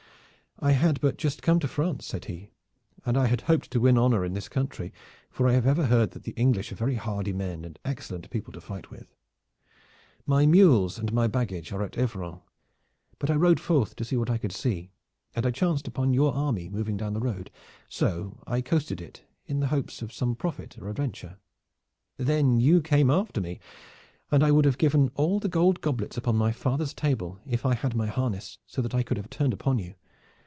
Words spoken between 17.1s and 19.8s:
the road, so I coasted it in the